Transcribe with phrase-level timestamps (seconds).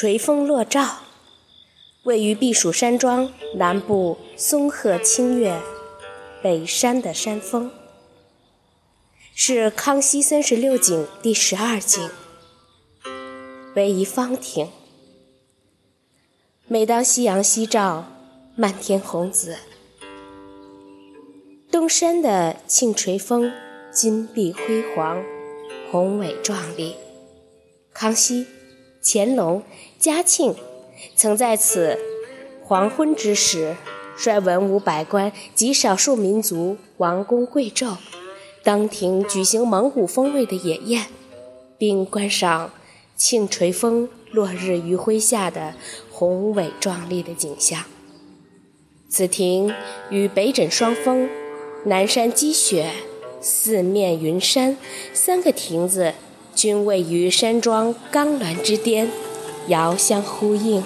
[0.00, 1.00] 垂风落照，
[2.04, 5.60] 位于避暑山庄南部松鹤清月
[6.42, 7.70] 北山的山峰，
[9.34, 12.08] 是康熙三十六景第十二景，
[13.76, 14.70] 为一方亭。
[16.66, 18.06] 每当夕阳西照，
[18.56, 19.58] 漫天红紫，
[21.70, 23.52] 东山的庆垂峰
[23.92, 25.22] 金碧辉煌，
[25.90, 26.96] 宏伟壮丽。
[27.92, 28.46] 康熙。
[29.02, 29.62] 乾隆、
[29.98, 30.54] 嘉庆
[31.16, 31.98] 曾在此
[32.62, 33.74] 黄昏之时，
[34.16, 37.96] 率文武百官及少数民族王公贵胄
[38.62, 41.06] 当庭举行蒙古风味的野宴，
[41.78, 42.72] 并观赏
[43.16, 45.74] 庆垂峰落日余晖下的
[46.10, 47.84] 宏伟壮丽的景象。
[49.08, 49.74] 此亭
[50.10, 51.28] 与北枕双峰、
[51.86, 52.92] 南山积雪、
[53.40, 54.76] 四面云山
[55.14, 56.12] 三个亭子。
[56.60, 59.08] 均位于山庄冈峦之巅，
[59.68, 60.82] 遥相呼应。